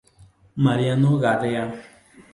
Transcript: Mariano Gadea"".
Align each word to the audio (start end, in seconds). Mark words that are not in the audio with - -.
Mariano 0.65 1.11
Gadea"". 1.21 1.65